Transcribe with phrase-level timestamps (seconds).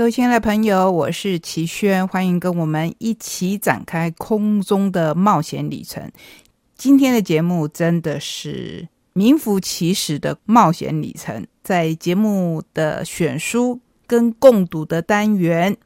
[0.00, 6.10] 各位亲爱的朋友，我是齐轩，欢迎跟我们一起展开空中的冒险旅程。
[6.74, 15.76] 今天的节目真的是名副其实的冒险旅程，在节目的选书跟共读的单元，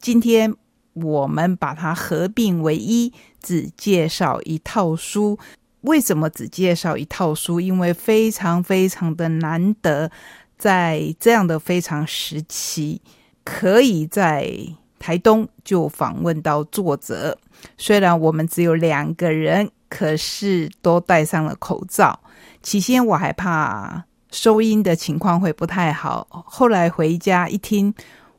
[0.00, 0.52] 今天
[0.94, 5.38] 我们把它合并为一，只介绍一套书。
[5.82, 7.60] 为什么只介绍一套书？
[7.60, 10.10] 因为非常非常的难得，
[10.58, 13.00] 在这样的非常时期。
[13.44, 14.52] 可以在
[14.98, 17.38] 台东就访问到作者，
[17.76, 22.20] 虽然我们只有两个人，可是都戴上了口罩。
[22.62, 27.94] 起先我还怕收音的情况会不太好，后来回家一听，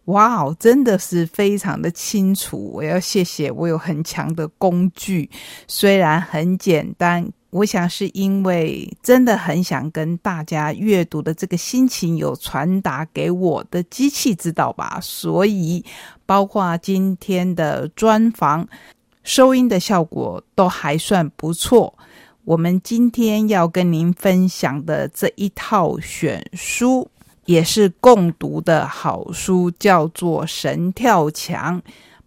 [0.05, 2.71] 哇哦，真的是非常的清楚。
[2.75, 5.29] 我要谢谢我有很强的工具，
[5.67, 7.31] 虽然很简单。
[7.51, 15.83] 我想是因为真的很想跟大家阅读的这个心情有传达给我的机器知道吧，所以
[16.25, 18.65] 包括今天的专访
[19.23, 21.93] 收音的效果都还算不错。
[22.45, 27.07] 我们今天要跟您分享的这一套选书
[27.45, 31.79] 也是共读的好书，叫做《神跳墙》，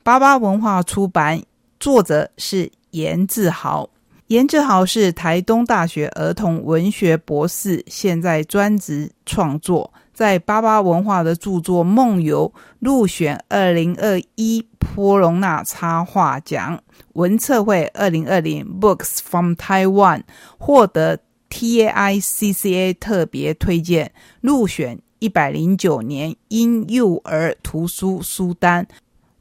[0.03, 1.43] 八八文化出版，
[1.81, 3.89] 作者是严志豪。
[4.29, 20.23] 严志豪是台东大学儿童文学博士，现在专职创作，在八八文化的著作《梦游》入选二零二一波隆纳插画奖，文策会二零二零 Books from Taiwan
[20.57, 21.19] 获得
[21.51, 28.87] TAICCA 特别推荐，入选一百零九年婴幼儿图书书单。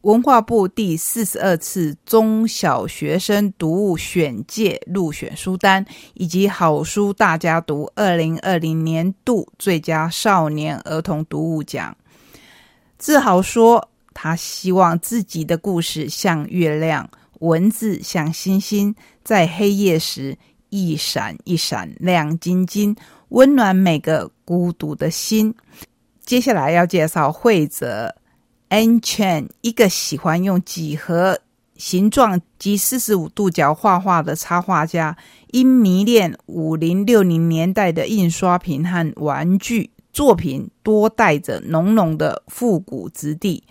[0.03, 11.95] 文化部第四十二次中小学生读物选届入选书单，以及好书大家读二零二零年度最佳少年儿童读物奖。
[12.99, 22.94] 志豪说，他希望自己的故事像月亮，文字像星星，在黑夜时一闪一闪亮晶晶，
[23.29, 25.55] 温暖每个孤独的心。
[26.25, 28.13] 接下来要介绍会泽。
[28.73, 31.38] Ancien，一个喜欢用几何
[31.78, 35.16] 形状及四十五度角画画的插画家，
[35.51, 43.63] 因迷恋五零六零年代的印刷品和玩具作品，多带着浓浓的复古质地。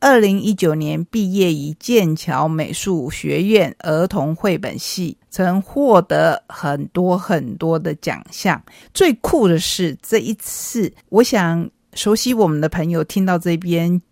[0.00, 8.60] 二零一九年毕业于剑桥美术学院儿童绘本系，曾获得很多很多的奖项。
[8.92, 14.02] 最酷的是这一次，我想熟悉我们的朋友听到这边。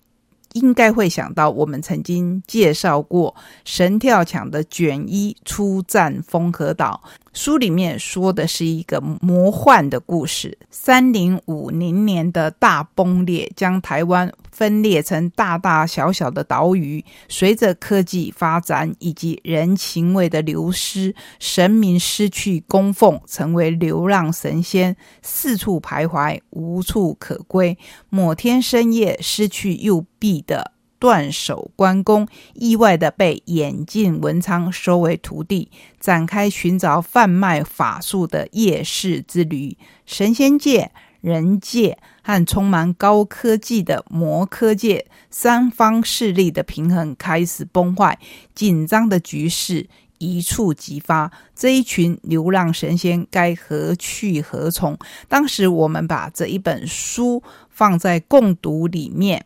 [0.53, 7.03] 应该会想到，我们曾经介绍过《神跳墙》的卷一出战风和岛。
[7.33, 10.59] 书里面说的是一个魔幻的故事。
[10.71, 17.05] 三零五零年的大崩裂将台湾分裂成大大小小的岛屿。
[17.29, 27.79] 随着科技发展以及人情味的流失，神明失去供奉，成为流浪神仙，四处徘徊，无处可归。
[28.09, 30.73] 某天深夜，失去右臂的。
[30.99, 35.71] 断手关公意外的被眼镜文昌收为徒弟，
[36.01, 39.77] 展开寻找贩卖法术的夜市之旅。
[40.05, 48.19] 神仙界、人界和充满高科技的魔科界三方势力的平衡开始崩坏，
[48.55, 49.89] 紧张的局势
[50.19, 51.31] 一触即发。
[51.55, 54.99] 这一群流浪神仙该何去何从？
[55.29, 59.45] 当时我们把这一本书放在共读里面，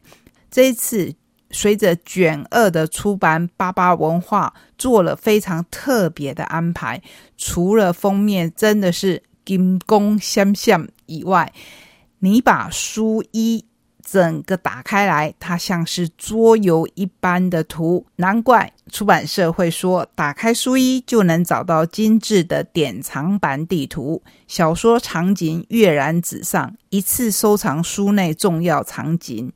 [0.50, 1.14] 这次。
[1.52, 7.00] 随着卷二的出版，八八文化做了非常特别的安排。
[7.36, 11.52] 除了封面真的是金光相向以外，
[12.20, 13.64] 你把书一
[14.02, 18.06] 整个打开来，它像是桌游一般的图。
[18.16, 29.52] 难怪出版社会说，打开书一就能找到精致的典藏版地图，小说场景跃然纸上，一次收藏书内重要场景。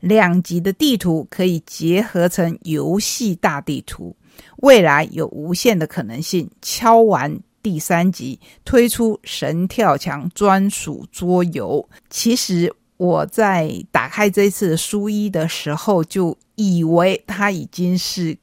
[0.00, 4.16] 两级的地图可以结合成游戏大地图，
[4.56, 6.50] 未来有无限的可能性。
[6.62, 11.86] 敲完第三集，推出神跳墙专属桌游。
[12.08, 18.36] 其实我在打开这次书一的时候，就以为它已经是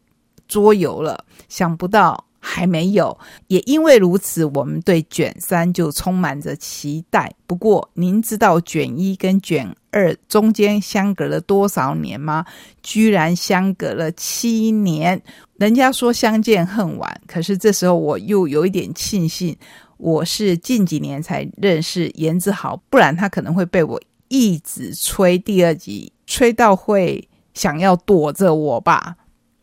[0.47, 2.26] 桌游了，想不到。
[2.49, 3.15] 还没有，
[3.47, 7.29] 也因为如此，我们对卷三就充满着期待。
[7.45, 12.45] 不过，您知道卷一跟卷二中间相隔了多少年吗？
[12.81, 15.21] 居然相隔了七年。
[15.57, 19.53] 人家说相见恨晚，可是这时候我又有一点庆幸，
[19.97, 26.13] 我是近几年才认识严志豪，不然他可能会被我一直催第二集。
[26.25, 29.15] 吹到会想要躲着我吧。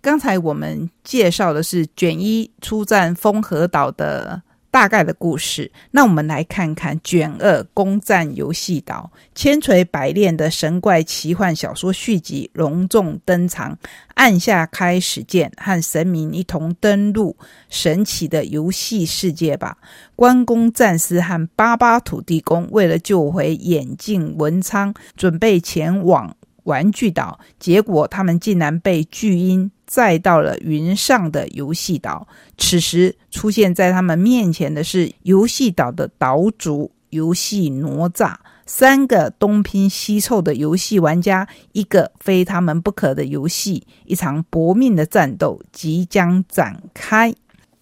[0.04, 4.42] 刚才我们介绍的是卷一出战风和岛的。
[4.70, 13.78] 大概的故事，那我们来看看卷二攻占游戏岛，千锤百炼的神怪奇幻小说续集隆重登场。
[14.14, 17.36] 按下开始键，和神明一同登陆
[17.70, 19.78] 神奇的游戏世界吧。
[20.16, 29.70] 关公战士和巴巴土地公为了救回眼镜文昌，准备前往玩具岛，结果他们竟然被巨婴。
[29.86, 32.26] 再到了云上的游戏岛，
[32.56, 38.34] 此时出现在他们面前的是游戏岛的岛主游戏哪吒，
[38.66, 47.34] 三个东拼西凑的游戏玩家，一个非他们不可的游戏，一场搏命的战斗即将展开，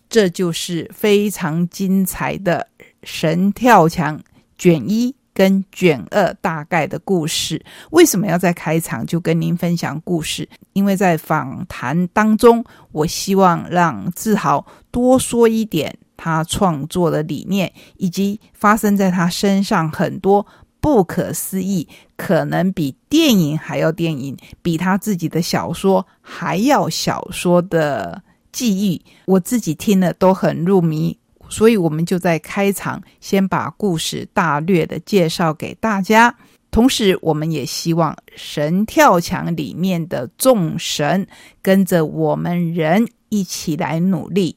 [0.08, 2.68] 这就是非常精彩的
[3.02, 4.20] 神跳墙
[4.58, 5.14] 卷一。
[5.34, 10.48] 跟卷二大概的故事，为什么要在开场就跟您分享故事？
[10.72, 20.46] 因为在访谈当中，我希望让志豪多说一点他创作的理念，以及发生在他身上很多
[20.80, 31.16] 不可思议，可能比电影还要电影，比他自己的小说还要小说的记忆，我自己听了都很入迷。
[31.52, 36.34] 所以，我们就在开场先把故事大略的介绍给大家，
[36.70, 41.26] 同时，我们也希望神跳墙里面的众神
[41.60, 44.56] 跟着我们人一起来努力，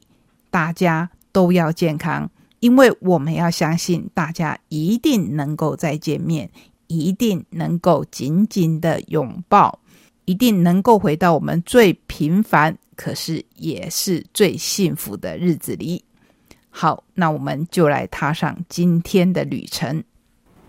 [0.50, 6.50] 大家都要健康，因为我们要相信大家一定能够再见面，
[6.86, 9.78] 一定能够紧紧的拥抱，
[10.24, 16.02] 一定能够回到我们最平凡，可是也是最幸福的日子里。
[16.78, 20.04] 好，那我们就来踏上今天的旅程。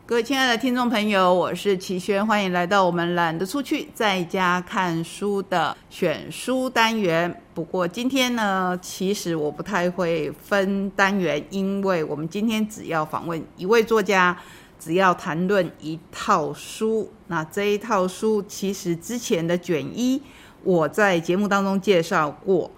[0.06, 7.42] 各位亲爱的听众朋友，我是齐轩，欢迎来到我们懒得出去，在家看书的选书单元。
[7.54, 14.38] 不过今天呢，其实我不太会分单元，因为我们今天只要访问一位作家，
[14.80, 17.12] 只要谈论一套书。
[17.28, 20.22] 那这一套书，其实之前的卷一
[20.64, 22.72] 我在节目当中介绍过。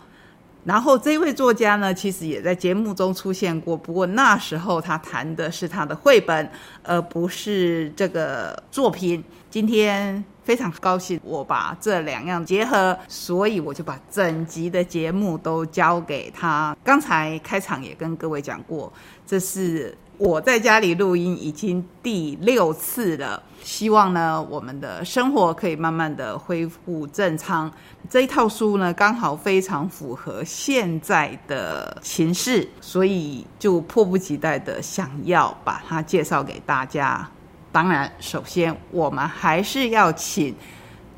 [0.65, 6.51] 然后这位作家呢，其实也在节目中出现过，不过那时候他谈的是他的绘本，
[6.83, 9.23] 而不是这个作品。
[9.49, 16.75] 今天非常高兴，我把这两样结合，所以我就把整集的节目都交给他。
[16.83, 18.91] 刚才开场也跟各位讲过，
[19.25, 19.97] 这是。
[20.19, 27.71] 我在家里录音已经第六次了，希望呢我们的生活可以慢慢的恢复正常。
[28.09, 37.25] 这一套书呢刚好非常符合现在的情势，所以就迫不及待的想要把它介绍给大家。
[37.71, 40.53] 当然，首先我们还是要请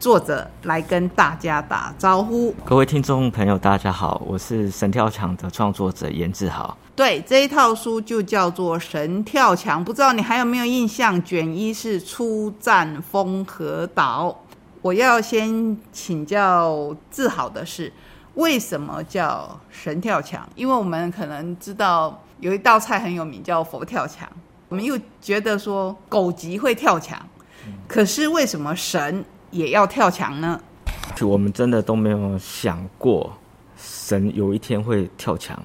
[0.02, 2.52] 作者来跟大家打招呼。
[2.66, 6.76] 各位听众朋友，大家好，我是神跳墙的创作者严志豪。
[6.96, 11.24] 对这一套书就叫做《神跳墙》，不知道你还有没有印象？
[11.24, 14.36] 卷一是出战风和岛。
[14.82, 17.94] 我要先请教志豪的是，
[18.34, 20.50] 为什么叫神跳墙？
[20.56, 24.28] 因为我们可能知道有一道菜很有名，叫佛跳墙。
[24.68, 27.22] 我们又觉得说狗急会跳墙，
[27.88, 30.60] 可是为什么神也要跳墙呢？
[31.22, 33.32] 我们真的都没有想过
[33.78, 35.62] 神有一天会跳墙。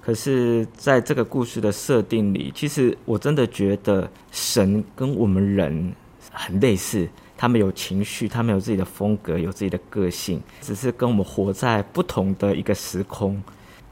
[0.00, 5.92] 可是，在这个故事的设定里，其实我真的觉得神跟我们人
[6.32, 13.40] 很类似，他们有情绪，他们有自己的风格，有自己的个性，只是跟我们活在不同的一个时空。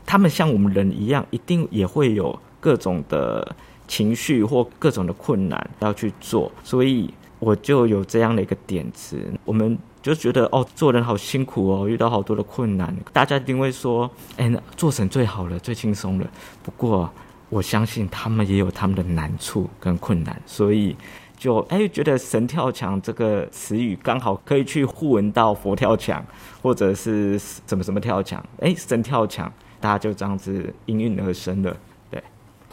[0.04, 3.54] 他们像我们人一样，一定也会有各种的
[3.86, 9.76] 情绪或各种的困难要去做，所以我就有这样的一个点子，我们。
[10.02, 12.96] 就觉得哦，做人好辛苦哦，遇到好多的困难。
[13.12, 16.26] 大家一定会说，哎，做神最好了，最轻松了。
[16.62, 17.12] 不过，
[17.50, 20.96] 我相信他们也有他们的难处跟困难，所以
[21.36, 26.24] 就哎，觉得神跳墙这个词语刚好可以去互文到佛跳墙，
[26.62, 28.42] 或者是什么什么跳墙。
[28.60, 31.76] 哎，神跳墙，大家就这样子应运而生了。
[32.10, 32.24] 对，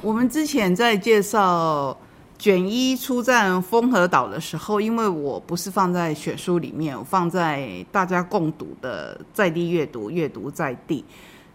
[0.02, 1.98] 我们之前在介绍。
[2.40, 11.04] 卷一出战风和岛的时候，因为我不是放在选书里面，我放在大家共读的在地阅读，阅读在地，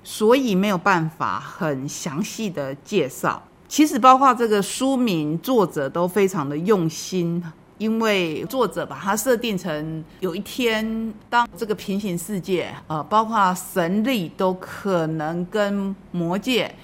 [0.02, 3.40] 所以没有办法很详细的介绍。
[3.68, 7.42] 其实包括这个书名，作者都非常的用心，
[7.78, 16.74] 因为作者把它设定成有一天，当这个平行世界，呃，包括神力都可能跟魔界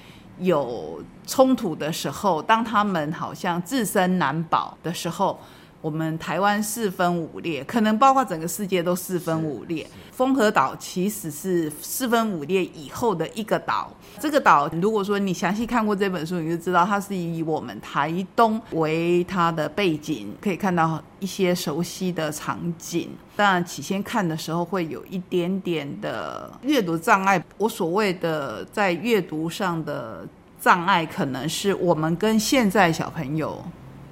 [0.41, 1.03] 有。
[1.27, 5.39] 冲突的时候，当他们好像自身难保的时候，
[5.81, 9.87] 我们台湾四分五裂，可能包括整个世界都四分五裂。
[10.11, 13.89] 丰和岛其实是四分五裂以后的一个岛。
[14.19, 23.11] 这个岛，如果说你详细看过这本书，你就知道它是以我们台东为它的背景，可以看到一些熟悉的场景。
[23.37, 27.41] 当然，起先看的时候会有一点点的阅读障碍。
[27.57, 30.27] 我所谓的在阅读上的
[30.61, 33.65] 障碍，可能是我们跟现在小朋友。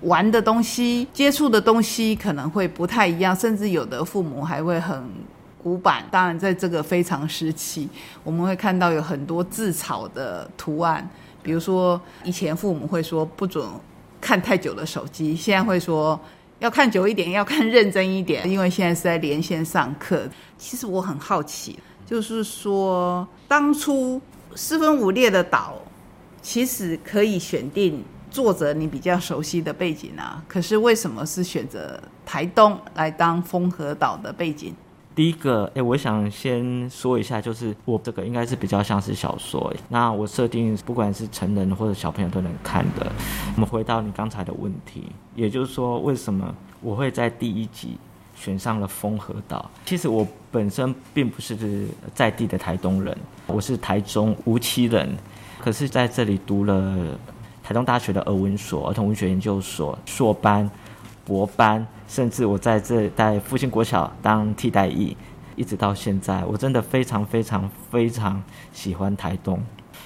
[0.06, 5.02] 玩的东西、接触的东西可能会不太一样，甚至有的父母还会很
[5.60, 6.04] 古板。
[6.12, 7.88] 当然，在这个非常时期，
[8.22, 11.08] 我们会看到有很多自嘲的图案，
[11.42, 13.68] 比如说以前父母会说不准
[14.20, 16.18] 看太久的手机，现在会说
[16.60, 20.28] 要看久一点，要看认真一点，因为现在是在连线上课。
[20.56, 24.20] 其实我很好奇，就是说当初
[24.54, 25.74] 四分五裂的岛，
[26.40, 28.04] 其实可以选定。
[28.36, 34.74] 作者你比较熟悉的背景啊，可是为什么是选择台东来当丰和岛的背景？
[35.14, 43.10] 第一个，哎，我想先说一下，就是我这个应该是比较像是小说，那我设定不管是成人或者小朋友都能看的。
[43.54, 47.96] 我们回到你刚才的问题，也就是说，为什么我会在第一集
[48.34, 49.70] 选上了丰和岛？
[49.86, 53.16] 其实我本身并不是在地的台东人，
[53.46, 55.16] 我是台中无期人，
[55.58, 57.18] 可是在这里读了。
[57.66, 60.70] 台东大学的儿文所、儿童文学研究所硕班、
[61.24, 65.16] 博班，甚至我在这在复兴国小当替代役，
[65.56, 68.40] 一直到现在，我真的非常非常非常
[68.72, 69.60] 喜欢台东，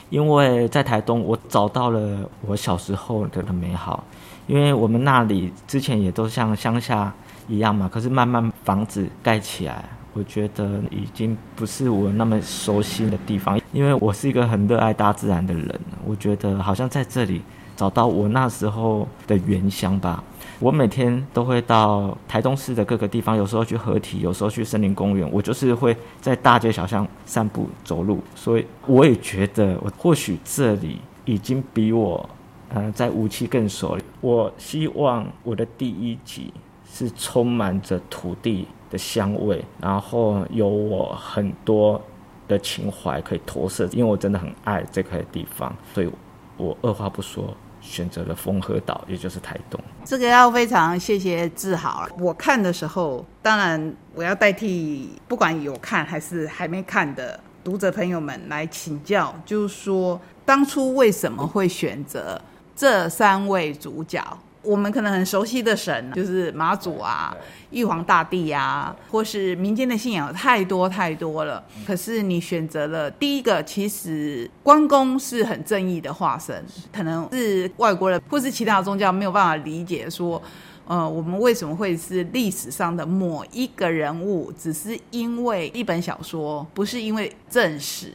[0.08, 4.04] 因为在台东我找到了我小时候的美好，
[4.46, 7.12] 因为我们那里之前也都像乡下
[7.46, 9.84] 一样嘛，可是慢慢房子盖起来。
[10.12, 15.80] 我觉得已经不是我那么熟悉的地方，因为我是一个很热爱大自然的人。
[16.04, 17.42] 我觉得好像在这里
[17.76, 20.22] 找到我那时候的原乡吧。
[20.58, 25.26] 我每天都会到台东市的各个地方，有时候去合体，有时候去森林公园。
[25.32, 32.28] 我就是会在大街小巷散步走路，所以我也觉得我或许这里已经比我
[32.74, 33.96] 呃在武器更熟。
[34.20, 36.52] 我希望我的第一集
[36.92, 38.66] 是充满着土地。
[38.90, 42.00] 的香味，然后有我很多
[42.48, 46.10] 的情怀可以投射，因为我真的很爱这块地方，所以
[46.56, 49.80] 我二话不说选择了丰和岛，也就是台东。
[50.04, 52.06] 这个要非常谢谢志豪。
[52.18, 62.40] 我看的时候，当然我要代替不管有看还是还没看的读者朋友们来请教，就是说当初为什么会选择
[62.74, 64.20] 这三位主角？
[64.62, 67.34] 我们可能很熟悉的神，就是妈祖啊、
[67.70, 71.64] 玉皇大帝啊，或是民间的信仰太多太多了。
[71.86, 76.62] 可是你选择了第一个，其实关公是很正义的化身，
[76.92, 80.40] 可能是外国人或是其他宗教没有办法理解说，
[80.86, 88.12] 呃，我们为什么会是历史上的某一个人物，只是因为一本小说，不是因为正史，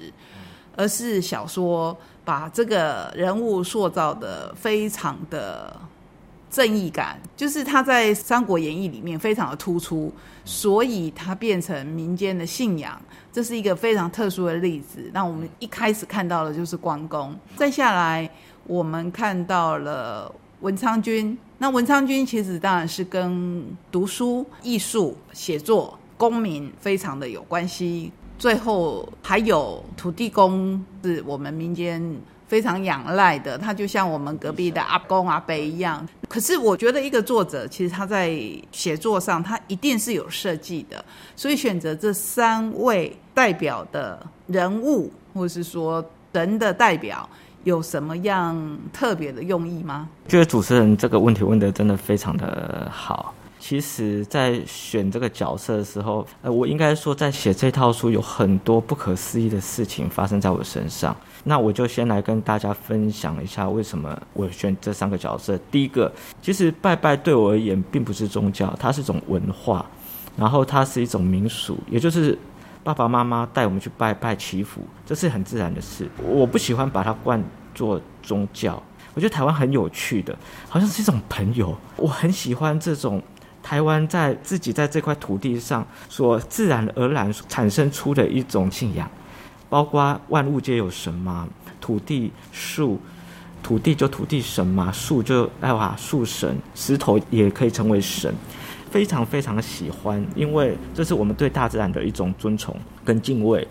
[0.75, 5.75] 而是小说把这个人物塑造的非常的。
[6.55, 10.09] 正义感就是他在《三国演义》里面非常的突出，
[10.45, 12.97] 所以他变成民间的信仰，
[13.29, 15.11] 这是一个非常特殊的例子。
[15.11, 18.29] 那我们一开始看到的就是关公，再下来
[18.65, 21.37] 我们看到了文昌君。
[21.57, 28.13] 那文昌君其实当然是跟读书、艺术、写作、公民非常的有关系。
[28.39, 32.01] 最后还有土地公，是我们民间。
[32.47, 36.07] 非常仰赖的，他就像我们隔壁的阿公阿伯一样。
[36.27, 38.37] 可是我觉得一个作者其实他在
[38.71, 41.03] 写作上，他一定是有设计的，
[41.35, 47.27] 所以选择这三位代表的人物，或者是说人的代表，
[47.63, 50.09] 有什么样特别的用意吗？
[50.27, 53.33] 觉得主持人这个问题问的真的非常的好。
[53.57, 61.15] 其实，在选这个角色的时候，呃，我应该说，在写这套书有很多不可思议的事情发生在我身上。
[61.47, 65.57] 那我就先来跟大家分享一下，为什么我选这三个角色。
[65.71, 66.11] 第一个，
[66.41, 69.85] 其实拜拜对我而言并不是宗教，它是一种文化，
[70.35, 72.37] 然后它是一种民俗，也就是
[72.83, 76.09] 爸爸妈妈带我们去拜拜祈福，这是很自然的事。
[76.27, 77.41] 我不喜欢把它灌
[77.73, 78.81] 作宗教，
[79.13, 80.37] 我觉得台湾很有趣的，
[80.67, 81.77] 好像是一种朋友。
[81.95, 83.21] 我很喜欢这种。
[83.63, 89.09] 台湾在自己在这块土地上所自然而然产生出的一种信仰，
[89.69, 91.47] 包括万物皆有神嘛，
[91.81, 92.99] 土地树，
[93.63, 98.33] 土地就土地神嘛，树就哎哇树神，石头也可以成为神，
[98.89, 103.67] 非常非常喜欢，因为这是我们对大自然的一种尊崇跟敬畏。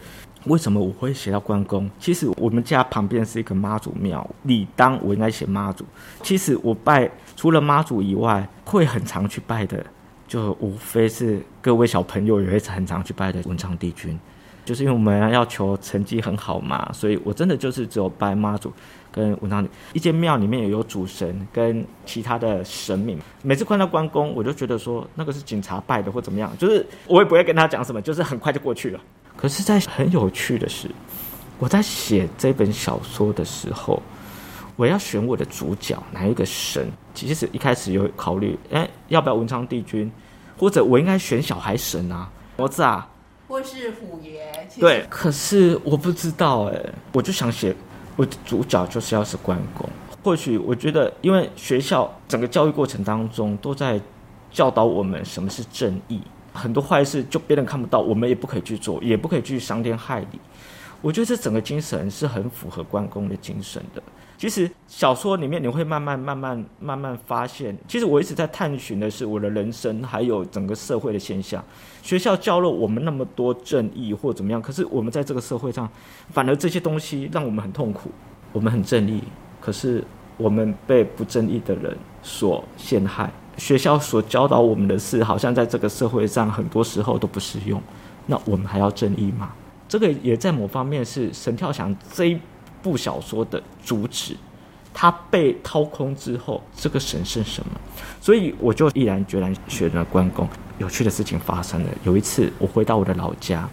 [0.47, 1.91] 为什么我会写到关公？
[1.99, 5.87] 其实我们家旁边是一个妈祖庙，理当我应该写妈祖。
[6.23, 9.83] 其实我拜除了妈祖以外，会很常去拜的，
[10.29, 14.19] 就无非是各位小朋友也会很常去拜的文昌帝君。
[14.65, 18.73] 就是因为我们要求成绩很好嘛，所以我真的就是只有拜妈祖
[19.13, 19.67] 跟文昌。
[19.93, 23.19] 一间庙里面也有主神跟其他的神明。
[23.43, 29.01] 每次看到关公，我就觉得说那个是警察拜的或怎么样，就是我也不会跟他讲什么，就是很快就过去了。
[29.37, 30.89] 可是，在很有趣的是，
[31.59, 34.01] 我在写这本小说的时候，
[34.77, 36.91] 我要选我的主角哪一个神？
[37.13, 40.11] 其实一开始有考虑，哎，要不要文昌帝君，
[40.57, 43.03] 或者我应该选小孩神啊，哪吒。
[43.47, 44.47] 或是虎爷，
[44.81, 46.81] 对，可是我不知道哎，
[47.13, 47.75] 我就想写，
[48.17, 49.89] 我的主角就是要是关公。
[50.23, 54.01] 或许我觉得，因为学校整个教育过程当中都在
[54.51, 56.23] 教导我们什么是正义，
[56.53, 60.41] 很多坏事就别人看不到，我们也不可以去做，也不可以去伤天害理。
[61.03, 64.03] 我觉得这整个精神是很符合关公的精神的。
[64.37, 71.65] 其实小说里面你会慢慢、慢慢、慢慢发现，其实我一直在探寻的是我的人生，还有整个社会的现象。
[72.03, 75.89] 学校教了我们那么多正义或怎么样，可是我们在这个社会上，
[76.31, 78.11] 反而这些东西让我们很痛苦。
[78.53, 79.23] 我们很正义，
[79.61, 80.05] 可是
[80.37, 83.33] 我们被不正义的人所陷害。
[83.57, 87.81] 学校所教导我们的事，好像在这个社会上很多时候都不适用。
[88.27, 89.53] 那我们还要正义吗？
[89.89, 92.39] 这个也在某方面是神跳翔这一。
[92.85, 94.37] 部小说的主旨，
[94.93, 97.81] 他被掏空之后，这个神是什么？
[98.21, 100.47] 所以我就毅然决然选了关公。
[100.77, 101.89] 有趣的事情发生了。
[102.05, 103.67] 有一次，我回到我的老家，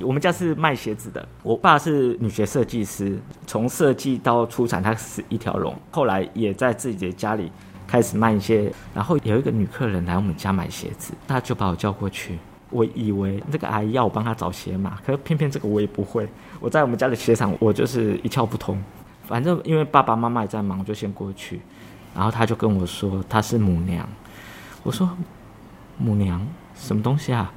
[0.00, 3.16] 我们家是卖鞋子的，我爸是女鞋设计师，
[3.46, 5.72] 从设计到出产，他是一条龙。
[5.92, 7.52] 后来也在自己的家里
[7.86, 8.72] 开始卖一些。
[8.92, 12.38] 然后有一个女客人来我们家买鞋子，他就把我叫过去。
[12.70, 16.28] 我以为这个阿姨要我帮她找鞋码，可是偏偏这个我也不会。
[16.60, 18.80] 我在我们家的鞋厂，我就是一窍不通。
[19.24, 21.60] 反正因为爸爸妈妈也在忙，我就先过去。
[22.14, 24.08] 然后他就跟我说他是母娘。
[24.82, 25.08] 我说
[25.98, 27.52] 母娘什么东西啊？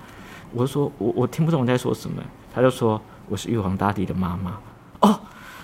[0.51, 2.21] 我说我我听不懂你在说什么。
[2.53, 4.57] 他就说我是玉皇大帝的妈妈。
[4.99, 5.19] 哦，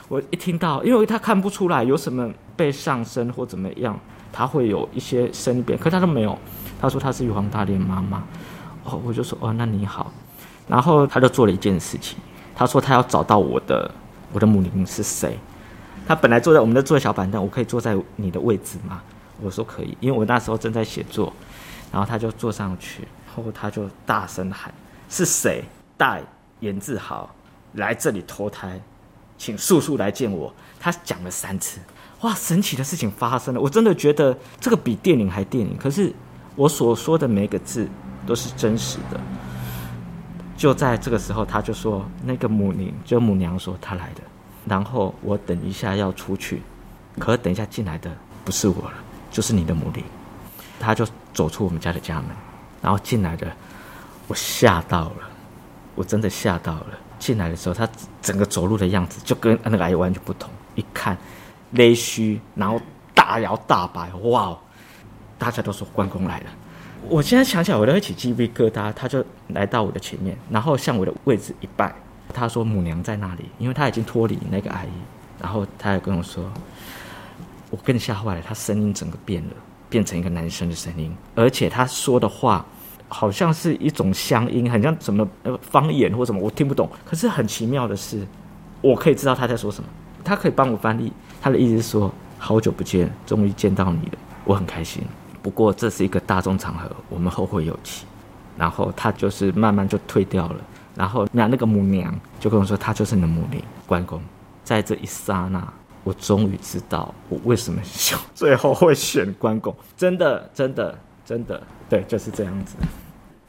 [0.08, 4.00] 我一听到，因为他看不出来有什么被上身或怎么样，
[4.32, 6.38] 他会有一些生变，可他都没有。
[6.82, 8.24] 他说他是玉皇大帝的妈妈。
[8.84, 10.12] 哦，我就说哦，那你好，
[10.68, 12.18] 然后他就做了一件事情，
[12.56, 13.90] 他说他要找到我的
[14.34, 15.38] 我的母灵是谁。
[16.08, 19.02] 他本来坐在我们的坐小板凳，我可以坐在你的位置吗？
[19.42, 21.32] 我说可以，因为我那时候正在写作。
[21.92, 24.72] 然后他就坐上去，然后他就大声喊
[25.10, 25.64] ：“是谁
[25.98, 26.22] 带
[26.60, 27.28] 严志豪
[27.74, 28.80] 来这里投胎？
[29.40, 31.80] 请速速来见我。”他讲了三次，
[32.22, 35.76] 哇，神奇的事情发生了，我真的觉得这个比电影还电影。
[35.78, 36.14] 可是
[36.56, 37.90] 我所说的每个字。
[38.30, 39.20] 都是真实的。
[40.56, 44.22] 就在这个时候，他就说：“那个母灵，就母娘说她来的。”
[44.68, 46.62] 然后我等一下要出去，
[47.18, 48.12] 可等一下进来的
[48.46, 48.94] 不是我了，
[49.32, 50.04] 就是你的母灵。
[50.80, 52.28] 他就走出我们家的家门，
[52.82, 53.52] 然后进来的，
[54.28, 55.30] 我吓到了，
[55.96, 56.88] 我真的吓到了。
[57.18, 57.90] 进来的时候，他
[58.22, 60.52] 整个走路的样子就跟那个阿姨完全不同。
[60.76, 61.18] 一看，
[61.72, 62.80] 勒须，然后
[63.16, 64.56] 大摇大摆，哇！
[65.38, 66.46] 大家都说关公来了。
[67.08, 68.92] 我现在想起来，我都会起鸡皮疙瘩。
[68.94, 71.94] 他就来到我的前面，然后向我的位置一拜。
[72.34, 74.90] 他说：“母娘在那里，因为他已经脱离那个阿姨。”
[75.42, 76.52] 然后他还跟我说
[77.72, 79.54] ：“我更吓坏了，他声音整个变了，
[79.90, 82.64] 变成一个男生的声音，而且他说的话
[83.08, 85.28] 好像是一种乡音，很像什么
[85.62, 86.88] 方言或什么，我听不懂。
[87.04, 88.28] 可是很奇妙的是，
[88.82, 89.90] 我可以知道他在说什么。
[90.24, 91.12] 他可以帮我翻译。
[91.42, 95.02] 他的意思是说：好久不见，终于见到你了，我很开心。”
[95.42, 98.06] 不过这是一个大众场合，我们后会有期。
[98.58, 100.56] 然后他就是慢慢就退掉了。
[100.94, 104.22] 然后那那个母娘就跟我说，他就是你的母灵关公。
[104.66, 105.66] 在这一刹那，
[106.04, 107.82] 我终于知道我为什么
[108.36, 109.74] 最后会选关公。
[109.96, 112.76] 真的，真的，真的，对，就是这样子。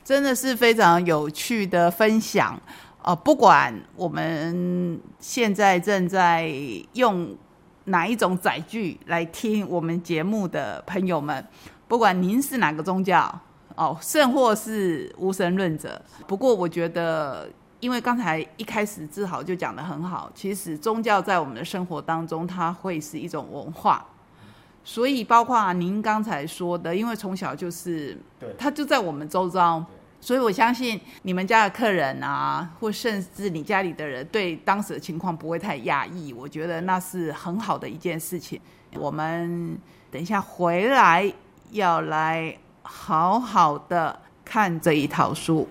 [0.05, 2.57] 真的是非常有趣的分享
[3.03, 3.14] 哦！
[3.16, 6.48] 不管我们现在正在
[6.92, 7.37] 用
[7.87, 11.44] 哪一种载具来听我们节目的朋友们。
[11.90, 13.29] 不管您是哪个宗教
[13.74, 17.50] 哦，甚或是无神论者，不过我觉得，
[17.81, 24.07] 因为刚才一开始志豪就讲的很好，其实宗教在我们的生活当中，它会是一种文化，
[24.85, 29.85] 所以包括您刚才说的，因为从小就是，对，它就在我们周遭，
[30.20, 38.61] 所以我相信你们家的客人啊，或甚至你家里的人，对当时的情况不会太压抑，我觉得那是很好的一件事情。
[38.94, 39.76] 我们
[40.09, 41.33] 等一下回来。
[41.70, 45.68] 要来好好的看这一套书。